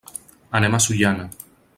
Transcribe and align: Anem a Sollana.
Anem 0.59 0.77
a 0.77 0.79
Sollana. 0.85 1.29